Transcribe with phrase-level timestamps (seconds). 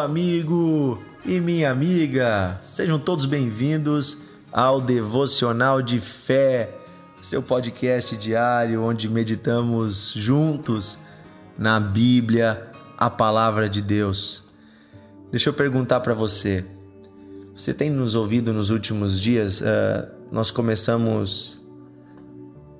[0.00, 2.58] amigo e minha amiga.
[2.62, 6.74] Sejam todos bem-vindos ao Devocional de Fé,
[7.20, 10.98] seu podcast diário onde meditamos juntos
[11.58, 14.42] na Bíblia, a palavra de Deus.
[15.30, 16.64] Deixa eu perguntar para você.
[17.54, 19.60] Você tem nos ouvido nos últimos dias?
[19.60, 19.64] Uh,
[20.32, 21.60] nós começamos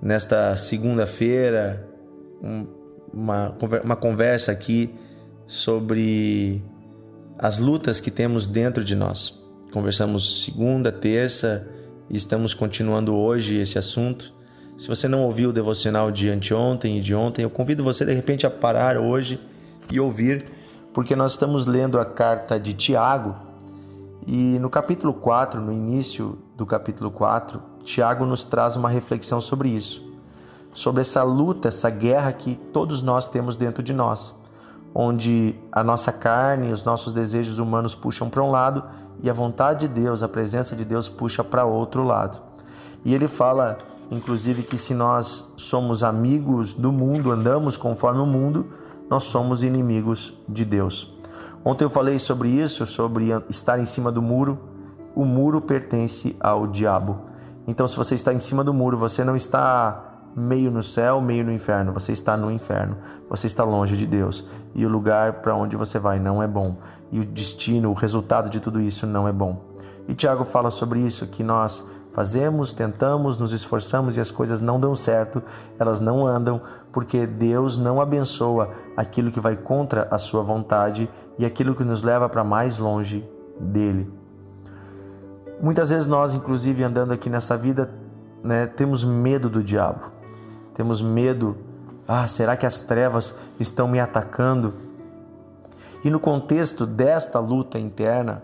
[0.01, 1.87] nesta segunda-feira
[2.43, 2.67] um,
[3.13, 4.95] uma, uma conversa aqui
[5.45, 6.63] sobre
[7.43, 9.41] as lutas que temos dentro de nós.
[9.73, 11.67] Conversamos segunda, terça
[12.11, 14.35] e estamos continuando hoje esse assunto.
[14.77, 18.13] Se você não ouviu o devocional de anteontem e de ontem, eu convido você de
[18.13, 19.41] repente a parar hoje
[19.91, 20.45] e ouvir,
[20.93, 23.35] porque nós estamos lendo a carta de Tiago
[24.27, 29.71] e no capítulo 4, no início do capítulo 4, Tiago nos traz uma reflexão sobre
[29.71, 30.03] isso,
[30.75, 34.39] sobre essa luta, essa guerra que todos nós temos dentro de nós
[34.95, 38.83] onde a nossa carne, os nossos desejos humanos puxam para um lado
[39.23, 42.41] e a vontade de Deus, a presença de Deus puxa para outro lado.
[43.05, 43.79] E ele fala,
[44.11, 48.69] inclusive, que se nós somos amigos do mundo, andamos conforme o mundo,
[49.09, 51.15] nós somos inimigos de Deus.
[51.65, 54.59] Ontem eu falei sobre isso, sobre estar em cima do muro.
[55.15, 57.21] O muro pertence ao diabo.
[57.67, 61.45] Então, se você está em cima do muro, você não está meio no céu, meio
[61.45, 61.93] no inferno.
[61.93, 62.97] Você está no inferno.
[63.29, 64.45] Você está longe de Deus.
[64.75, 66.77] E o lugar para onde você vai não é bom.
[67.11, 69.71] E o destino, o resultado de tudo isso não é bom.
[70.09, 74.81] E Tiago fala sobre isso, que nós fazemos, tentamos, nos esforçamos e as coisas não
[74.81, 75.41] dão certo,
[75.79, 81.09] elas não andam, porque Deus não abençoa aquilo que vai contra a sua vontade
[81.39, 83.29] e aquilo que nos leva para mais longe
[83.61, 84.13] dele.
[85.63, 87.95] Muitas vezes nós, inclusive andando aqui nessa vida,
[88.43, 90.20] né, temos medo do diabo
[90.81, 91.59] temos medo.
[92.09, 94.73] Ah, será que as trevas estão me atacando?
[96.03, 98.43] E no contexto desta luta interna,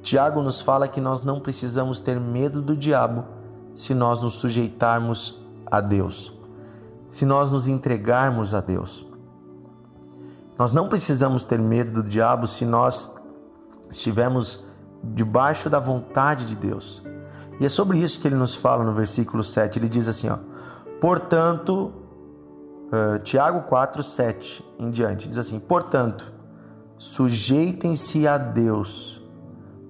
[0.00, 3.26] Tiago nos fala que nós não precisamos ter medo do diabo
[3.74, 6.32] se nós nos sujeitarmos a Deus,
[7.10, 9.06] se nós nos entregarmos a Deus.
[10.58, 13.14] Nós não precisamos ter medo do diabo se nós
[13.90, 14.64] estivermos
[15.04, 17.02] debaixo da vontade de Deus.
[17.60, 19.78] E é sobre isso que ele nos fala no versículo 7.
[19.78, 20.38] Ele diz assim: ó,
[21.00, 21.92] Portanto,
[22.86, 26.32] uh, Tiago 4, 7 em diante, diz assim: Portanto,
[26.96, 29.22] sujeitem-se a Deus,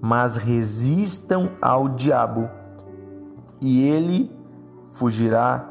[0.00, 2.50] mas resistam ao diabo,
[3.62, 4.34] e ele
[4.88, 5.68] fugirá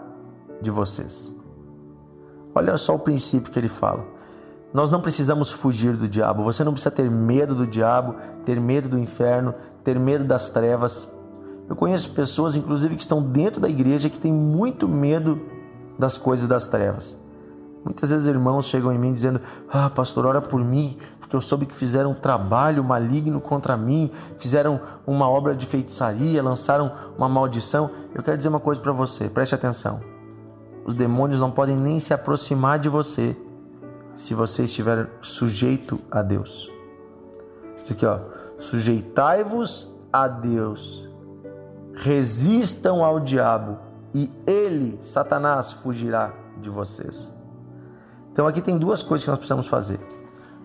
[0.61, 1.35] de vocês.
[2.53, 4.05] Olha só o princípio que ele fala.
[4.73, 6.43] Nós não precisamos fugir do diabo.
[6.43, 9.53] Você não precisa ter medo do diabo, ter medo do inferno,
[9.83, 11.07] ter medo das trevas.
[11.67, 15.41] Eu conheço pessoas, inclusive, que estão dentro da igreja que têm muito medo
[15.97, 17.19] das coisas das trevas.
[17.83, 19.39] Muitas vezes irmãos chegam em mim dizendo:
[19.71, 24.09] Ah, pastor, ora por mim, porque eu soube que fizeram um trabalho maligno contra mim,
[24.37, 27.89] fizeram uma obra de feitiçaria, lançaram uma maldição.
[28.13, 30.01] Eu quero dizer uma coisa para você, preste atenção.
[30.83, 33.35] Os demônios não podem nem se aproximar de você
[34.13, 36.71] se você estiver sujeito a Deus.
[37.83, 38.19] Isso aqui, ó.
[38.57, 41.04] Sujeitai-vos a Deus
[41.95, 43.79] resistam ao diabo
[44.13, 47.33] e ele, Satanás, fugirá de vocês.
[48.31, 49.99] Então aqui tem duas coisas que nós precisamos fazer.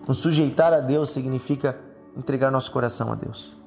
[0.07, 1.77] Nos sujeitar a Deus significa
[2.15, 3.57] entregar nosso coração a Deus.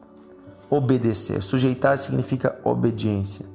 [0.69, 1.42] Obedecer.
[1.42, 3.47] Sujeitar significa obediência.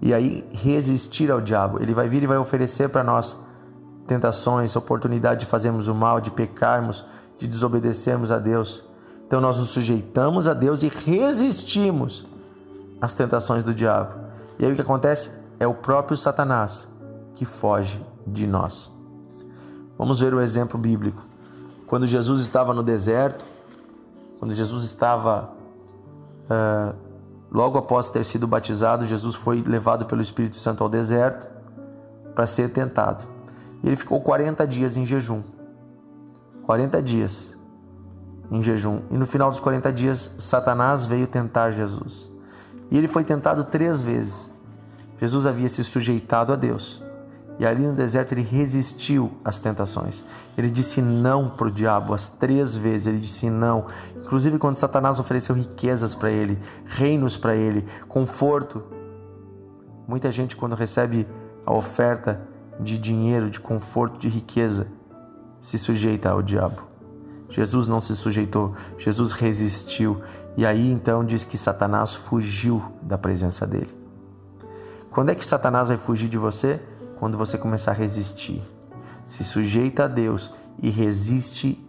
[0.00, 1.82] E aí resistir ao diabo.
[1.82, 3.42] Ele vai vir e vai oferecer para nós
[4.06, 7.04] tentações, oportunidade de fazermos o mal, de pecarmos,
[7.36, 8.87] de desobedecermos a Deus.
[9.28, 12.26] Então nós nos sujeitamos a Deus e resistimos
[12.98, 14.14] às tentações do diabo.
[14.58, 15.32] E aí o que acontece?
[15.60, 16.88] É o próprio Satanás
[17.34, 18.90] que foge de nós.
[19.98, 21.22] Vamos ver o exemplo bíblico.
[21.86, 23.44] Quando Jesus estava no deserto,
[24.38, 25.50] quando Jesus estava
[26.44, 26.96] uh,
[27.52, 31.46] logo após ter sido batizado, Jesus foi levado pelo Espírito Santo ao deserto
[32.34, 33.28] para ser tentado.
[33.82, 35.42] E ele ficou 40 dias em jejum.
[36.62, 37.57] 40 dias
[38.50, 39.02] em jejum.
[39.10, 42.30] E no final dos 40 dias, Satanás veio tentar Jesus.
[42.90, 44.50] E ele foi tentado três vezes.
[45.20, 47.02] Jesus havia se sujeitado a Deus.
[47.58, 50.24] E ali no deserto ele resistiu às tentações.
[50.56, 53.08] Ele disse não para o diabo as três vezes.
[53.08, 53.84] Ele disse não.
[54.16, 58.82] Inclusive quando Satanás ofereceu riquezas para ele, reinos para ele, conforto.
[60.06, 61.26] Muita gente quando recebe
[61.66, 62.40] a oferta
[62.78, 64.86] de dinheiro, de conforto, de riqueza,
[65.60, 66.86] se sujeita ao diabo.
[67.48, 70.20] Jesus não se sujeitou, Jesus resistiu.
[70.56, 73.96] E aí então diz que Satanás fugiu da presença dele.
[75.10, 76.80] Quando é que Satanás vai fugir de você?
[77.18, 78.62] Quando você começar a resistir.
[79.26, 80.52] Se sujeita a Deus
[80.82, 81.84] e resiste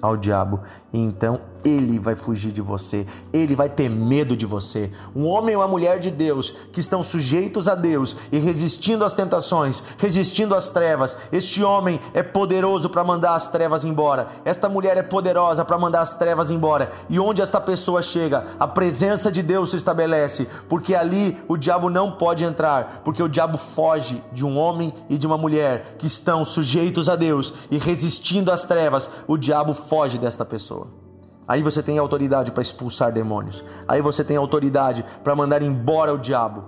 [0.00, 0.60] ao diabo
[0.92, 4.88] e então ele vai fugir de você, ele vai ter medo de você.
[5.14, 9.14] Um homem e uma mulher de Deus que estão sujeitos a Deus e resistindo às
[9.14, 11.16] tentações, resistindo às trevas.
[11.32, 14.28] Este homem é poderoso para mandar as trevas embora.
[14.44, 16.88] Esta mulher é poderosa para mandar as trevas embora.
[17.10, 21.90] E onde esta pessoa chega, a presença de Deus se estabelece, porque ali o diabo
[21.90, 26.06] não pode entrar, porque o diabo foge de um homem e de uma mulher que
[26.06, 29.10] estão sujeitos a Deus e resistindo às trevas.
[29.26, 31.05] O diabo foge desta pessoa.
[31.48, 33.64] Aí você tem autoridade para expulsar demônios.
[33.86, 36.64] Aí você tem autoridade para mandar embora o diabo.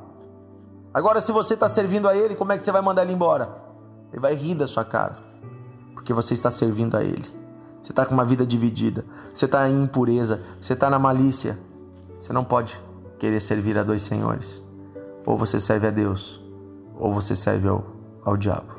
[0.95, 3.57] Agora, se você está servindo a ele, como é que você vai mandar ele embora?
[4.13, 5.19] Ele vai rir da sua cara,
[5.95, 7.25] porque você está servindo a ele.
[7.81, 11.59] Você está com uma vida dividida, você está em impureza, você está na malícia.
[12.19, 12.81] Você não pode
[13.19, 14.63] querer servir a dois senhores.
[15.25, 16.41] Ou você serve a Deus,
[16.99, 17.85] ou você serve ao,
[18.25, 18.79] ao diabo.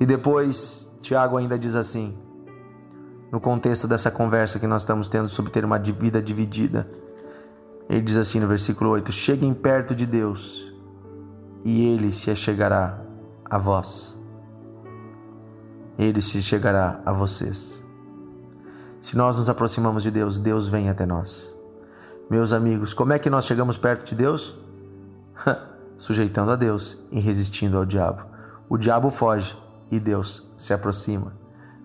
[0.00, 2.16] E depois, Tiago ainda diz assim:
[3.30, 6.88] no contexto dessa conversa que nós estamos tendo sobre ter uma vida dividida.
[7.88, 10.74] Ele diz assim no versículo 8: Cheguem perto de Deus
[11.64, 13.00] e ele se chegará
[13.44, 14.18] a vós.
[15.98, 17.84] Ele se chegará a vocês.
[19.00, 21.54] Se nós nos aproximamos de Deus, Deus vem até nós.
[22.30, 24.56] Meus amigos, como é que nós chegamos perto de Deus?
[25.96, 28.26] Sujeitando a Deus e resistindo ao diabo.
[28.68, 29.56] O diabo foge
[29.90, 31.32] e Deus se aproxima.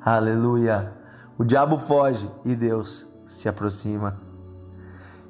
[0.03, 1.02] Aleluia!
[1.37, 4.21] O diabo foge e Deus se aproxima.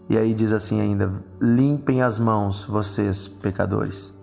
[0.09, 1.11] E aí diz assim ainda:
[1.41, 4.13] limpem as mãos, vocês pecadores.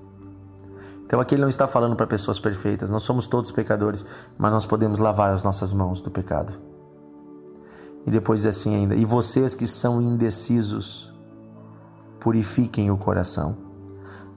[1.06, 4.04] Então aqui ele não está falando para pessoas perfeitas, nós somos todos pecadores,
[4.38, 6.52] mas nós podemos lavar as nossas mãos do pecado.
[8.06, 11.12] E depois diz assim ainda: e vocês que são indecisos,
[12.20, 13.56] purifiquem o coração.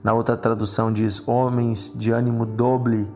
[0.02, 3.08] Na outra tradução diz: homens de ânimo doble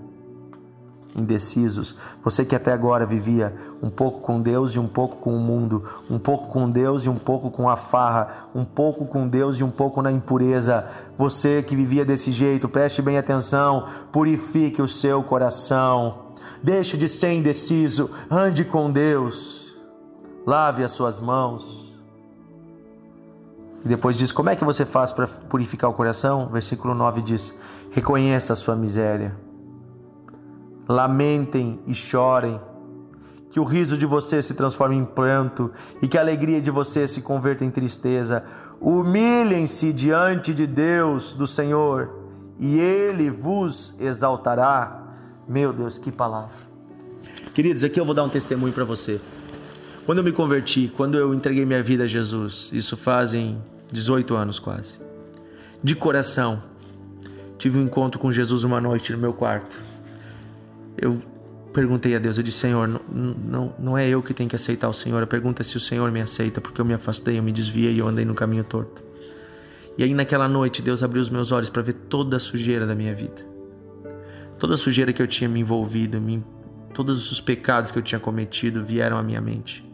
[1.14, 5.38] indecisos, você que até agora vivia um pouco com Deus e um pouco com o
[5.38, 9.58] mundo, um pouco com Deus e um pouco com a farra, um pouco com Deus
[9.58, 10.84] e um pouco na impureza,
[11.16, 16.26] você que vivia desse jeito, preste bem atenção, purifique o seu coração,
[16.62, 19.76] deixe de ser indeciso, ande com Deus,
[20.46, 21.88] lave as suas mãos.
[23.84, 26.49] E depois diz: Como é que você faz para purificar o coração?
[26.50, 27.54] Versículo 9 diz:
[27.93, 29.48] Reconheça a sua miséria
[30.88, 32.58] lamentem e chorem.
[33.50, 35.70] Que o riso de você se transforme em pranto
[36.02, 38.43] e que a alegria de você se converta em tristeza.
[38.81, 42.11] Humilhem-se diante de Deus, do Senhor,
[42.58, 45.06] e Ele vos exaltará.
[45.49, 46.69] Meu Deus, que palavra.
[47.55, 49.20] Queridos, aqui eu vou dar um testemunho para você.
[50.06, 54.58] Quando eu me converti, quando eu entreguei minha vida a Jesus, isso fazem 18 anos
[54.58, 55.00] quase.
[55.82, 56.62] De coração,
[57.58, 59.88] tive um encontro com Jesus uma noite no meu quarto
[61.00, 61.23] eu
[61.73, 64.89] perguntei a Deus, eu disse, Senhor, não, não, não é eu que tenho que aceitar
[64.89, 67.43] o Senhor, a pergunta é se o Senhor me aceita, porque eu me afastei, eu
[67.43, 69.05] me desviei e eu andei no caminho torto.
[69.97, 72.95] E aí naquela noite Deus abriu os meus olhos para ver toda a sujeira da
[72.95, 73.47] minha vida.
[74.59, 76.45] Toda a sujeira que eu tinha me envolvido, me,
[76.93, 79.89] todos os pecados que eu tinha cometido vieram à minha mente.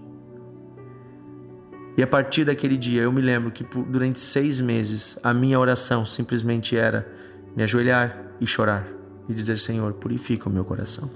[1.96, 5.58] E a partir daquele dia eu me lembro que por, durante seis meses a minha
[5.58, 7.06] oração simplesmente era
[7.54, 8.93] me ajoelhar e chorar
[9.28, 11.10] e dizer: Senhor, purifica o meu coração.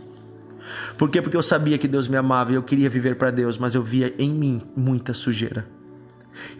[0.96, 1.22] Por quê?
[1.22, 3.82] Porque eu sabia que Deus me amava e eu queria viver para Deus, mas eu
[3.82, 5.66] via em mim muita sujeira.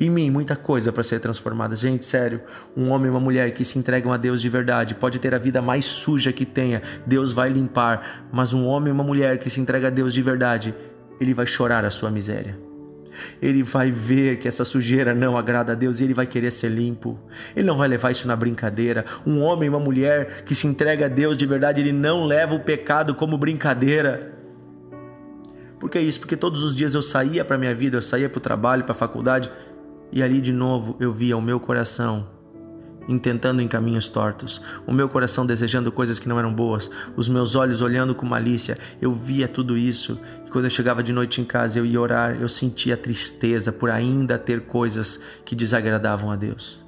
[0.01, 1.77] Em mim, muita coisa para ser transformada.
[1.77, 2.41] Gente, sério,
[2.77, 5.39] um homem e uma mulher que se entregam a Deus de verdade pode ter a
[5.39, 8.27] vida mais suja que tenha, Deus vai limpar.
[8.33, 10.75] Mas um homem e uma mulher que se entrega a Deus de verdade,
[11.21, 12.68] ele vai chorar a sua miséria
[13.41, 16.69] ele vai ver que essa sujeira não agrada a Deus e ele vai querer ser
[16.69, 17.19] limpo.
[17.55, 19.05] Ele não vai levar isso na brincadeira.
[19.27, 22.55] Um homem e uma mulher que se entrega a Deus de verdade, ele não leva
[22.55, 24.33] o pecado como brincadeira.
[25.79, 26.21] Por que isso?
[26.21, 28.93] Porque todos os dias eu saía para minha vida, eu saía para o trabalho, para
[28.93, 29.51] a faculdade,
[30.11, 32.38] e ali de novo eu via o meu coração
[33.09, 37.57] intentando em caminhos tortos, o meu coração desejando coisas que não eram boas, os meus
[37.57, 38.79] olhos olhando com malícia.
[39.01, 42.37] Eu via tudo isso e quando eu chegava de noite em casa eu ia orar,
[42.41, 46.87] eu sentia tristeza por ainda ter coisas que desagradavam a Deus.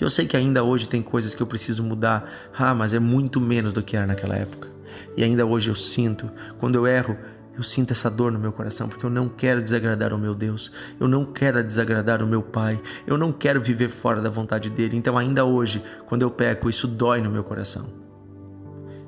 [0.00, 2.28] E eu sei que ainda hoje tem coisas que eu preciso mudar,
[2.58, 4.68] ah, mas é muito menos do que era naquela época.
[5.16, 7.16] E ainda hoje eu sinto, quando eu erro,
[7.56, 10.72] eu sinto essa dor no meu coração porque eu não quero desagradar o meu Deus,
[10.98, 14.96] eu não quero desagradar o meu Pai, eu não quero viver fora da vontade dele.
[14.96, 18.02] Então, ainda hoje, quando eu peco, isso dói no meu coração.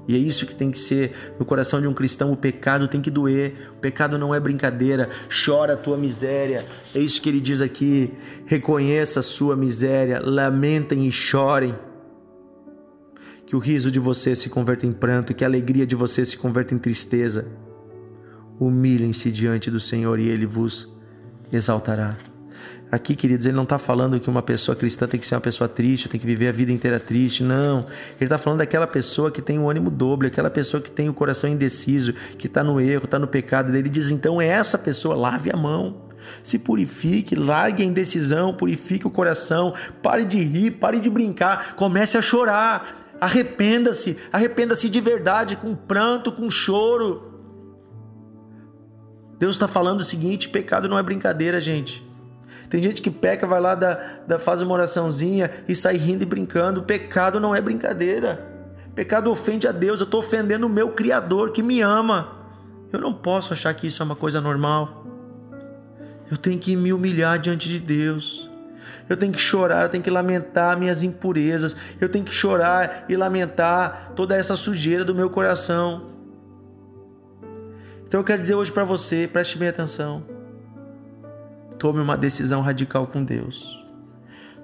[0.06, 3.00] E é isso que tem que ser no coração de um cristão: o pecado tem
[3.00, 5.08] que doer, o pecado não é brincadeira,
[5.44, 6.64] chora a tua miséria.
[6.94, 8.12] É isso que ele diz aqui:
[8.44, 11.74] reconheça a sua miséria, lamentem e chorem.
[13.46, 16.36] Que o riso de você se converta em pranto, que a alegria de você se
[16.36, 17.63] converta em tristeza
[18.58, 20.92] Humilhem-se diante do Senhor e ele vos
[21.52, 22.16] exaltará.
[22.94, 25.66] Aqui, queridos, ele não está falando que uma pessoa cristã tem que ser uma pessoa
[25.66, 27.42] triste, tem que viver a vida inteira triste.
[27.42, 27.80] Não.
[27.80, 31.14] Ele está falando daquela pessoa que tem o ânimo doble, aquela pessoa que tem o
[31.14, 33.74] coração indeciso, que está no erro, está no pecado.
[33.74, 36.04] Ele diz: então, é essa pessoa, lave a mão.
[36.40, 42.16] Se purifique, largue a indecisão, purifique o coração, pare de rir, pare de brincar, comece
[42.16, 43.16] a chorar.
[43.20, 47.33] Arrependa-se, arrependa-se de verdade, com pranto, com choro.
[49.44, 52.02] Deus está falando o seguinte: pecado não é brincadeira, gente.
[52.70, 56.82] Tem gente que peca, vai lá, da, faz uma oraçãozinha e sai rindo e brincando.
[56.82, 58.42] Pecado não é brincadeira.
[58.94, 60.00] Pecado ofende a Deus.
[60.00, 62.38] Eu estou ofendendo o meu Criador que me ama.
[62.90, 65.04] Eu não posso achar que isso é uma coisa normal.
[66.30, 68.50] Eu tenho que me humilhar diante de Deus.
[69.10, 71.76] Eu tenho que chorar, eu tenho que lamentar minhas impurezas.
[72.00, 76.23] Eu tenho que chorar e lamentar toda essa sujeira do meu coração.
[78.14, 80.22] Então eu quero dizer hoje para você, preste bem atenção.
[81.80, 83.76] Tome uma decisão radical com Deus.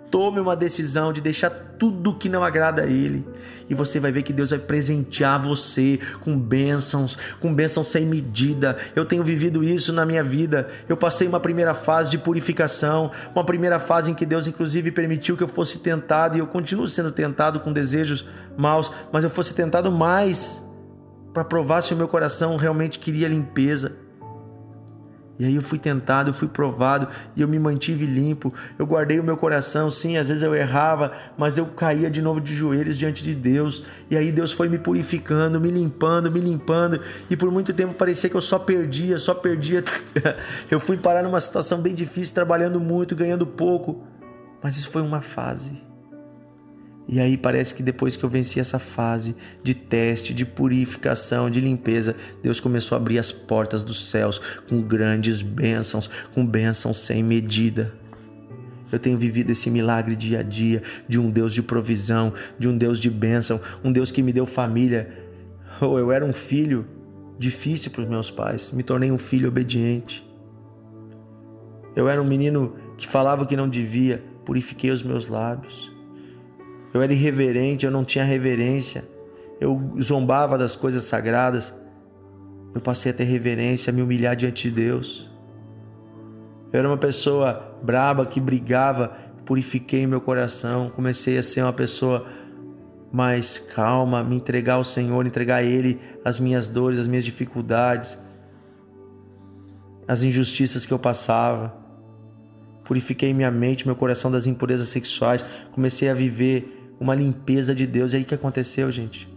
[0.09, 3.27] Tome uma decisão de deixar tudo que não agrada a Ele.
[3.69, 8.77] E você vai ver que Deus vai presentear você com bênçãos, com bênçãos sem medida.
[8.95, 10.69] Eu tenho vivido isso na minha vida.
[10.89, 15.37] Eu passei uma primeira fase de purificação, uma primeira fase em que Deus, inclusive, permitiu
[15.37, 18.25] que eu fosse tentado, e eu continuo sendo tentado com desejos
[18.57, 20.70] maus, mas eu fosse tentado mais
[21.33, 23.97] para provar se o meu coração realmente queria limpeza.
[25.41, 28.53] E aí eu fui tentado, eu fui provado e eu me mantive limpo.
[28.79, 32.43] Eu guardei o meu coração, sim, às vezes eu errava, mas eu caía de novo
[32.43, 33.83] de joelhos diante de Deus.
[34.11, 37.01] E aí Deus foi me purificando, me limpando, me limpando.
[37.31, 39.83] E por muito tempo parecia que eu só perdia, só perdia.
[40.71, 44.05] eu fui parar numa situação bem difícil, trabalhando muito, ganhando pouco.
[44.63, 45.90] Mas isso foi uma fase.
[47.13, 51.61] E aí parece que depois que eu venci essa fase de teste, de purificação, de
[51.61, 57.21] limpeza, Deus começou a abrir as portas dos céus com grandes bênçãos, com bênçãos sem
[57.21, 57.93] medida.
[58.93, 62.79] Eu tenho vivido esse milagre dia a dia de um Deus de provisão, de um
[62.79, 65.13] Deus de bênção, um Deus que me deu família.
[65.81, 66.87] Oh, eu era um filho
[67.41, 70.25] difícil para os meus pais, me tornei um filho obediente.
[71.97, 75.91] Eu era um menino que falava que não devia, purifiquei os meus lábios.
[76.93, 79.05] Eu era irreverente, eu não tinha reverência.
[79.61, 81.75] Eu zombava das coisas sagradas.
[82.75, 85.31] Eu passei a ter reverência, a me humilhar diante de Deus.
[86.73, 89.09] Eu era uma pessoa braba que brigava,
[89.45, 92.27] purifiquei meu coração, comecei a ser uma pessoa
[93.13, 98.17] mais calma, me entregar ao Senhor, entregar a Ele as minhas dores, as minhas dificuldades,
[100.07, 101.75] as injustiças que eu passava.
[102.85, 108.13] Purifiquei minha mente, meu coração das impurezas sexuais, comecei a viver uma limpeza de Deus.
[108.13, 109.33] E aí o que aconteceu, gente?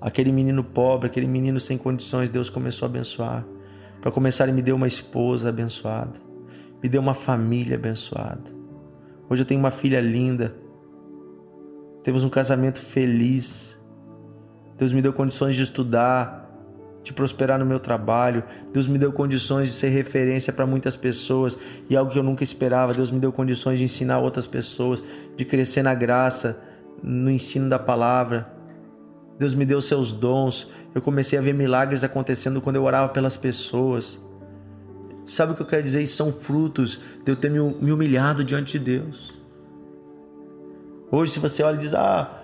[0.00, 3.46] Aquele menino pobre, aquele menino sem condições, Deus começou a abençoar.
[4.00, 6.18] Para começar, Ele me deu uma esposa abençoada,
[6.82, 8.52] me deu uma família abençoada.
[9.28, 10.54] Hoje eu tenho uma filha linda,
[12.02, 13.78] temos um casamento feliz.
[14.76, 16.43] Deus me deu condições de estudar,
[17.04, 18.42] de prosperar no meu trabalho.
[18.72, 21.56] Deus me deu condições de ser referência para muitas pessoas
[21.88, 22.94] e algo que eu nunca esperava.
[22.94, 25.02] Deus me deu condições de ensinar outras pessoas,
[25.36, 26.60] de crescer na graça,
[27.02, 28.50] no ensino da palavra.
[29.38, 30.68] Deus me deu seus dons.
[30.94, 34.18] Eu comecei a ver milagres acontecendo quando eu orava pelas pessoas.
[35.26, 36.02] Sabe o que eu quero dizer?
[36.02, 39.32] Isso são frutos de eu ter me humilhado diante de Deus.
[41.10, 42.42] Hoje, se você olha e diz: Ah,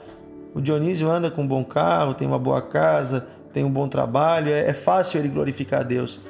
[0.54, 4.50] o Dionísio anda com um bom carro, tem uma boa casa, tem um bom trabalho,
[4.50, 6.21] é, é fácil ele glorificar a Deus.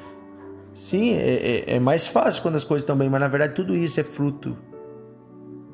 [0.73, 3.75] Sim, é, é, é mais fácil quando as coisas estão bem, mas na verdade tudo
[3.75, 4.57] isso é fruto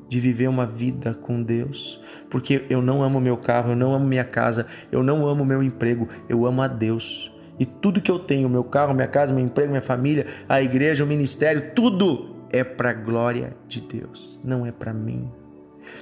[0.08, 2.00] de viver uma vida com Deus.
[2.30, 5.62] Porque eu não amo meu carro, eu não amo minha casa, eu não amo meu
[5.62, 7.32] emprego, eu amo a Deus.
[7.58, 11.04] E tudo que eu tenho, meu carro, minha casa, meu emprego, minha família, a igreja,
[11.04, 15.30] o ministério, tudo é para a glória de Deus, não é para mim.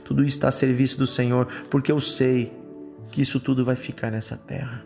[0.05, 2.53] Tudo está a serviço do Senhor, porque eu sei
[3.11, 4.86] que isso tudo vai ficar nessa terra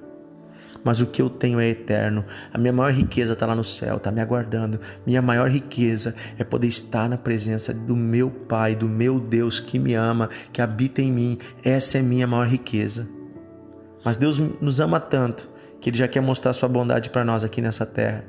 [0.85, 2.25] mas o que eu tenho é eterno.
[2.53, 4.81] A minha maior riqueza está lá no céu, está me aguardando.
[5.07, 9.79] Minha maior riqueza é poder estar na presença do meu Pai, do meu Deus que
[9.79, 11.39] me ama, que habita em mim.
[11.63, 13.09] Essa é minha maior riqueza.
[14.05, 17.61] Mas Deus nos ama tanto que Ele já quer mostrar Sua bondade para nós aqui
[17.61, 18.25] nessa terra.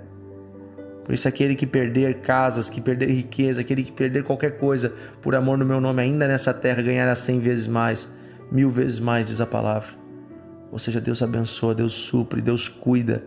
[1.04, 5.36] Por isso, aquele que perder casas, que perder riqueza, aquele que perder qualquer coisa por
[5.36, 8.08] amor no meu nome, ainda nessa terra, ganhará cem vezes mais,
[8.52, 10.01] mil vezes mais, diz a palavra.
[10.72, 13.24] Ou seja, Deus abençoa, Deus supre, Deus cuida.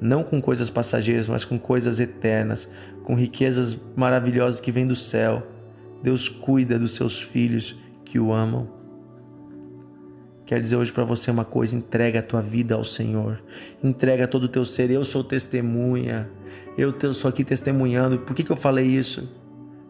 [0.00, 2.68] Não com coisas passageiras, mas com coisas eternas,
[3.04, 5.46] com riquezas maravilhosas que vêm do céu.
[6.02, 8.68] Deus cuida dos seus filhos que o amam.
[10.44, 13.42] Quero dizer hoje para você uma coisa: entrega a tua vida ao Senhor,
[13.82, 14.90] entrega todo o teu ser.
[14.90, 16.28] Eu sou testemunha,
[16.76, 18.18] eu sou aqui testemunhando.
[18.18, 19.32] Por que, que eu falei isso?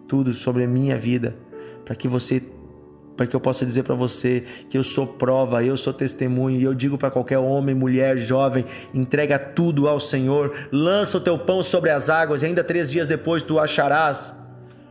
[0.07, 1.37] Tudo sobre a minha vida,
[1.85, 2.41] para que você
[3.17, 6.65] para que eu possa dizer para você que eu sou prova, eu sou testemunho, e
[6.65, 8.65] eu digo para qualquer homem, mulher, jovem:
[8.95, 13.07] entrega tudo ao Senhor, lança o teu pão sobre as águas, e ainda três dias
[13.07, 14.35] depois tu acharás.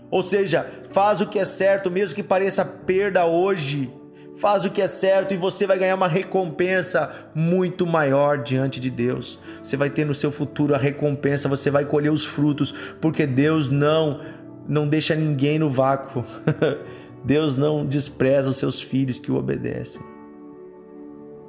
[0.09, 3.91] Ou seja, faz o que é certo, mesmo que pareça perda hoje.
[4.37, 8.89] Faz o que é certo e você vai ganhar uma recompensa muito maior diante de
[8.89, 9.37] Deus.
[9.61, 13.69] Você vai ter no seu futuro a recompensa, você vai colher os frutos, porque Deus
[13.69, 14.19] não
[14.67, 16.23] não deixa ninguém no vácuo.
[17.23, 20.01] Deus não despreza os seus filhos que o obedecem.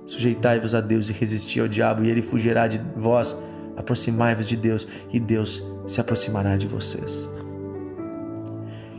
[0.04, 3.40] Sujeitai-vos a Deus e resisti ao diabo, e ele fugirá de vós.
[3.76, 7.28] Aproximai-vos de Deus, e Deus se aproximará de vocês.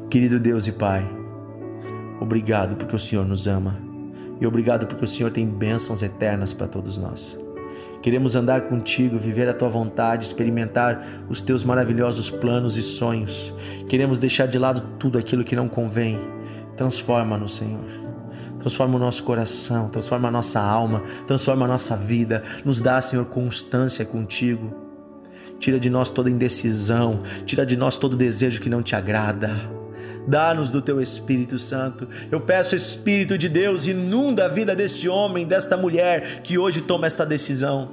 [0.09, 1.07] Querido Deus e Pai,
[2.19, 3.79] obrigado porque o Senhor nos ama,
[4.39, 7.37] e obrigado porque o Senhor tem bênçãos eternas para todos nós.
[8.01, 13.53] Queremos andar contigo, viver a tua vontade, experimentar os teus maravilhosos planos e sonhos.
[13.87, 16.19] Queremos deixar de lado tudo aquilo que não convém
[16.75, 18.03] Transforma-nos, Senhor.
[18.59, 22.41] Transforma o nosso coração, transforma a nossa alma, transforma a nossa vida.
[22.63, 24.73] Nos dá, Senhor, constância contigo.
[25.59, 29.51] Tira de nós toda indecisão, tira de nós todo desejo que não te agrada.
[30.25, 32.07] Dá-nos do teu Espírito Santo.
[32.31, 37.05] Eu peço, Espírito de Deus, inunda a vida deste homem, desta mulher que hoje toma
[37.05, 37.89] esta decisão.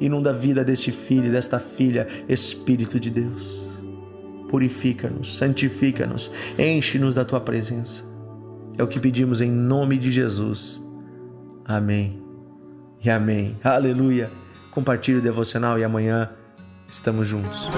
[0.00, 3.65] Inunda a vida deste filho, desta filha, Espírito de Deus
[4.48, 8.04] purifica-nos, santifica-nos, enche-nos da tua presença.
[8.78, 10.82] É o que pedimos em nome de Jesus.
[11.64, 12.22] Amém.
[13.02, 13.56] E amém.
[13.62, 14.30] Aleluia.
[14.70, 16.30] Compartilhe o devocional e amanhã
[16.88, 17.70] estamos juntos.